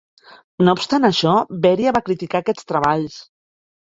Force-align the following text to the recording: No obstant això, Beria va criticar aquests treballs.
No 0.67 0.73
obstant 0.77 1.03
això, 1.09 1.33
Beria 1.65 1.91
va 1.97 2.01
criticar 2.07 2.41
aquests 2.45 2.65
treballs. 2.73 3.19